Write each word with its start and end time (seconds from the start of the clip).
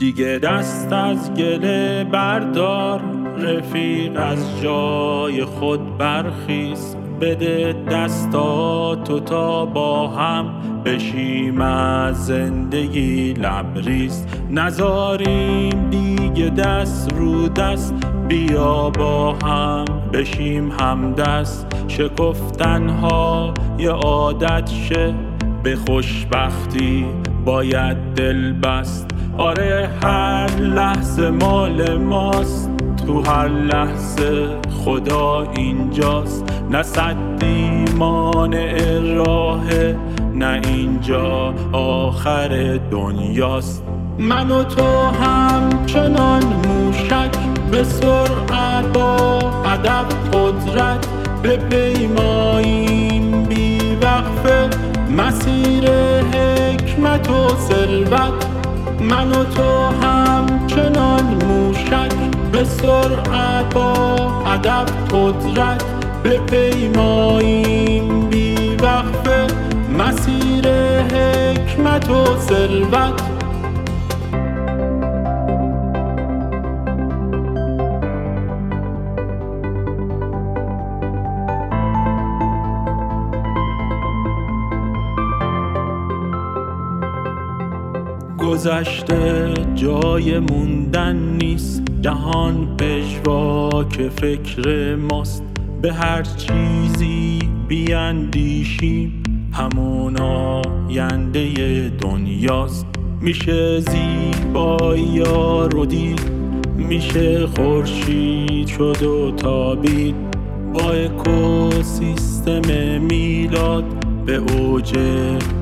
دیگه 0.00 0.38
دست 0.42 0.92
از 0.92 1.34
گله 1.34 2.04
بردار. 2.04 3.00
رفیق 3.38 4.12
از 4.16 4.62
جای 4.62 5.44
خود 5.44 5.98
برخیز. 5.98 6.96
بده 7.20 7.74
دستاتو 7.90 9.20
تا 9.20 9.64
با 9.66 10.08
هم 10.08 10.54
بشیم 10.84 11.60
از 11.60 12.26
زندگی 12.26 13.32
لبریز. 13.32 14.26
نزاریم 14.50 15.90
دیگه 15.90 16.50
دست 16.50 17.12
رو 17.12 17.48
دست. 17.48 17.94
بیا 18.28 18.90
با 18.90 19.32
هم 19.32 19.84
بشیم 20.12 20.72
هم 20.80 21.12
دست. 21.12 21.66
شکفتن 21.88 22.88
ها 22.88 23.54
یه 23.78 23.90
عادت 23.90 24.70
شه. 24.70 25.14
به 25.62 25.76
خوشبختی 25.76 27.06
باید 27.44 27.96
دل 28.16 28.52
بست. 28.52 29.19
آره 29.38 29.90
هر 30.02 30.50
لحظه 30.60 31.30
مال 31.30 31.98
ماست. 31.98 32.70
تو 33.06 33.22
هر 33.22 33.48
لحظه 33.48 34.56
خدا 34.84 35.50
اینجاست. 35.56 36.44
نه 36.70 36.82
صدی 36.82 37.84
مانع 37.98 38.98
راه 39.14 39.64
نه 40.34 40.60
اینجا 40.64 41.54
آخر 41.72 42.80
دنیاست. 42.90 43.84
من 44.18 44.50
و 44.50 44.64
تو 44.64 44.86
همچنان 45.24 46.42
موشک 46.42 47.30
به 47.70 47.84
سرعت 47.84 48.92
با 48.92 49.38
ادب 49.64 50.06
قدرت 50.32 51.06
به 51.42 51.56
پیماییم. 51.56 53.42
بی 53.42 53.78
وقفه 54.02 54.70
مسیر 55.16 55.90
حکمت 56.32 57.30
و 57.30 57.48
ثروت. 57.48 58.49
من 59.00 59.32
و 59.32 59.44
تو 59.44 59.86
همچنان 60.06 61.24
موشک 61.44 62.12
به 62.52 62.64
سرعت 62.64 63.74
با 63.74 64.16
ادب 64.46 64.86
قدرت 65.12 65.84
به 66.22 66.38
پیماییم 66.38 68.28
بی 68.28 68.76
وقفه 68.82 69.46
مسیر 69.98 70.68
حکمت 71.02 72.10
و 72.10 72.36
ثروت. 72.38 73.39
گذشته 88.50 89.54
جای 89.74 90.38
موندن 90.38 91.16
نیست. 91.16 91.82
جهان 92.00 92.76
پژوا 92.76 93.84
که 93.84 94.08
فکر 94.08 94.94
ماست. 94.96 95.42
به 95.82 95.92
هر 95.92 96.22
چیزی 96.22 97.38
بیاندیشیم. 97.68 99.22
همون 99.52 100.16
آینده 100.16 101.48
دنیاست. 101.88 102.86
میشه 103.20 103.80
زیبایی 103.80 105.20
رو 105.72 105.86
دید 105.86 106.20
میشه 106.76 107.46
خورشید 107.46 108.66
شد 108.66 109.02
و 109.02 109.30
تابید. 109.30 110.14
با 110.74 110.90
اکوسیستم 110.90 112.62
میلاد 113.00 113.84
به 114.26 114.36
اوج 114.36 114.92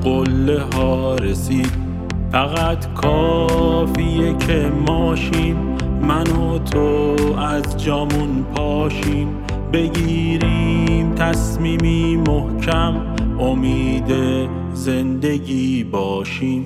قله 0.03 0.61
ها 0.73 1.15
رسید. 1.15 1.88
فقط 2.31 2.93
کافیه 2.93 4.35
که 4.37 4.71
ماشیم 4.87 5.55
من 6.01 6.27
و 6.27 6.59
تو 6.59 7.15
از 7.39 7.83
جامون 7.83 8.45
پاشیم. 8.55 9.27
بگیریم 9.73 11.15
تصمیمی 11.15 12.15
محکم 12.15 12.95
امید 13.39 14.13
زندگی 14.73 15.83
باشیم. 15.83 16.65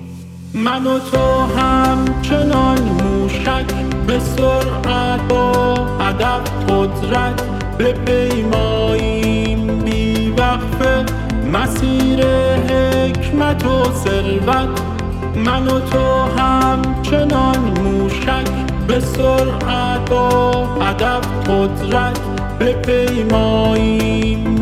من 0.54 0.86
و 0.86 0.98
تو 0.98 1.18
همچنان 1.60 2.78
موشک 2.78 3.74
به 4.06 4.18
سرعت 4.18 5.20
با 5.28 5.74
ادب 6.00 6.40
قدرت 6.68 7.42
به 7.78 7.92
پیماییم. 7.92 9.78
بی 9.78 10.30
وقفه 10.30 11.04
مسیر 11.52 12.26
حکمت 12.70 13.66
و 13.66 13.84
ثروت. 13.92 14.93
من 15.36 15.66
و 15.66 15.80
تو 15.80 16.22
همچنان 16.38 17.58
موشک 17.58 18.48
به 18.88 19.00
سرعت 19.00 20.10
با 20.10 20.50
ادب 20.80 21.22
قدرت 21.48 22.20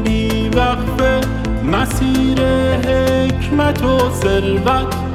بی 0.05 0.49
وقفه 0.49 1.21
مسیر 1.65 2.41
حکمت 2.77 3.83
و 3.85 4.11
ثروت 4.11 5.12